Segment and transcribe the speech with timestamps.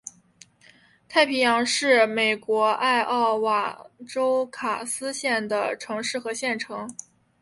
[1.07, 6.89] 大西洋是美国艾奥瓦州卡斯县的城市和县城。